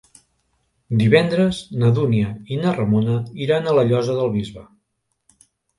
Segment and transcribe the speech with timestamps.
[1.01, 4.71] Divendres na Dúnia i na Ramona iran a la Llosa del Bisbe.